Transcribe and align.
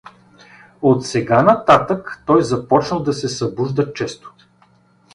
Отсега 0.81 1.41
нататък 1.43 2.23
той 2.25 2.43
започна 2.43 3.03
да 3.03 3.13
се 3.13 3.29
събужда 3.29 3.93
често. 3.93 4.33